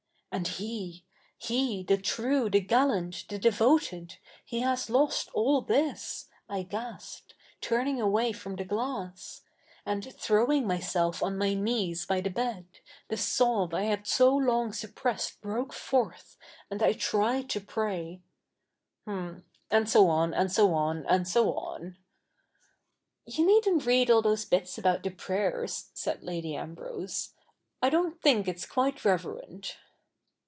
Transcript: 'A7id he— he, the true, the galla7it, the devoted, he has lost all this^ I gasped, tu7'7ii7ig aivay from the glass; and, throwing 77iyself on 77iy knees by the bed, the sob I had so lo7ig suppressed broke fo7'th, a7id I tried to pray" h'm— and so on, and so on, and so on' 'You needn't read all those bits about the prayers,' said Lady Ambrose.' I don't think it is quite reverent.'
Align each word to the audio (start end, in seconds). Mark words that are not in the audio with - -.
'A7id 0.41 0.47
he— 0.57 1.03
he, 1.37 1.83
the 1.83 1.97
true, 1.97 2.49
the 2.49 2.65
galla7it, 2.65 3.27
the 3.27 3.37
devoted, 3.37 4.15
he 4.45 4.61
has 4.61 4.89
lost 4.89 5.29
all 5.33 5.61
this^ 5.61 6.27
I 6.47 6.63
gasped, 6.63 7.35
tu7'7ii7ig 7.61 7.97
aivay 7.99 8.33
from 8.33 8.55
the 8.55 8.63
glass; 8.63 9.41
and, 9.85 10.05
throwing 10.17 10.63
77iyself 10.69 11.21
on 11.21 11.33
77iy 11.37 11.57
knees 11.59 12.05
by 12.05 12.21
the 12.21 12.29
bed, 12.29 12.65
the 13.09 13.17
sob 13.17 13.73
I 13.73 13.81
had 13.83 14.07
so 14.07 14.39
lo7ig 14.39 14.73
suppressed 14.73 15.41
broke 15.41 15.73
fo7'th, 15.73 16.37
a7id 16.71 16.81
I 16.81 16.93
tried 16.93 17.49
to 17.49 17.59
pray" 17.59 18.21
h'm— 19.05 19.43
and 19.69 19.89
so 19.89 20.07
on, 20.07 20.33
and 20.33 20.49
so 20.49 20.73
on, 20.73 21.05
and 21.07 21.27
so 21.27 21.53
on' 21.55 21.97
'You 23.25 23.45
needn't 23.45 23.85
read 23.85 24.09
all 24.09 24.21
those 24.21 24.45
bits 24.45 24.77
about 24.77 25.03
the 25.03 25.09
prayers,' 25.09 25.89
said 25.93 26.23
Lady 26.23 26.55
Ambrose.' 26.55 27.33
I 27.83 27.89
don't 27.89 28.21
think 28.21 28.47
it 28.47 28.55
is 28.55 28.65
quite 28.65 29.03
reverent.' 29.03 29.75